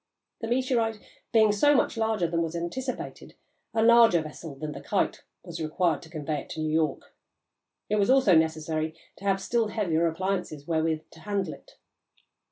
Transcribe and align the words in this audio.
The 0.39 0.47
meteorite 0.47 0.99
being 1.31 1.51
so 1.51 1.75
much 1.75 1.95
larger 1.95 2.25
than 2.25 2.41
was 2.41 2.55
anticipated, 2.55 3.35
a 3.71 3.83
larger 3.83 4.23
vessel 4.23 4.55
than 4.55 4.71
the 4.71 4.81
Kite 4.81 5.21
was 5.43 5.61
required 5.61 6.01
to 6.01 6.09
convey 6.09 6.39
it 6.41 6.49
to 6.49 6.59
New 6.59 6.71
York; 6.73 7.13
it 7.87 7.97
was 7.97 8.09
also 8.09 8.33
necessary 8.33 8.95
to 9.17 9.25
have 9.25 9.39
still 9.39 9.67
heavier 9.67 10.07
appliances 10.07 10.65
wherewith 10.65 11.01
to 11.11 11.19
handle 11.19 11.53
it. 11.53 11.75